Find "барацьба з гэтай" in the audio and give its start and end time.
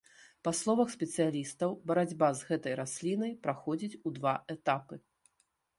1.91-2.73